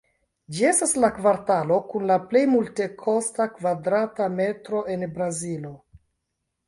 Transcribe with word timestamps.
Ĝi 0.53 0.63
estas 0.69 0.93
la 1.03 1.09
kvartalo 1.17 1.77
kun 1.91 2.07
la 2.13 2.17
plej 2.31 2.43
multekosta 2.53 3.49
kvadrata 3.59 4.31
metro 4.41 4.83
en 4.95 5.07
Brazilo. 5.19 5.75